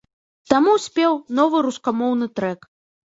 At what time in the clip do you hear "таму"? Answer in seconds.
0.53-0.73